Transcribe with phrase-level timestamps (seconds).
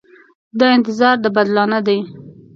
[0.59, 1.99] دا انتظار د بدلانه دی.